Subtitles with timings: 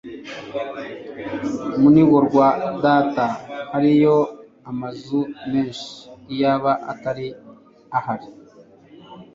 [1.79, 2.47] Mu nigo rwa
[2.83, 3.25] Data
[3.71, 4.17] hariyo
[4.71, 5.19] amazu
[5.51, 5.89] menshi,
[6.33, 7.27] iyaba atari
[7.97, 8.27] ahari